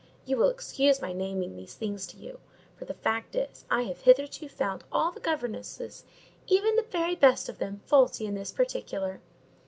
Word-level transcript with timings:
You 0.25 0.35
will 0.37 0.49
excuse 0.49 0.99
my 0.99 1.13
naming 1.13 1.55
these 1.55 1.75
things 1.75 2.07
to 2.07 2.17
you; 2.17 2.39
for 2.75 2.85
the 2.85 2.95
fact 2.95 3.35
is, 3.35 3.65
I 3.69 3.83
have 3.83 4.01
hitherto 4.01 4.49
found 4.49 4.83
all 4.91 5.11
the 5.11 5.19
governesses, 5.19 6.05
even 6.47 6.75
the 6.75 6.81
very 6.81 7.13
best 7.13 7.47
of 7.49 7.59
them, 7.59 7.81
faulty 7.85 8.25
in 8.25 8.33
this 8.33 8.51
particular. 8.51 9.21